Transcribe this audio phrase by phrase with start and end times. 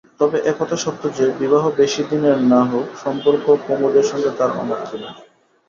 [0.19, 5.13] তবে, একথা সত্য যে বিবাহ বেশিদিনের না হোক সম্পর্ক কুমুদের সঙ্গে তার অনেকদিনের।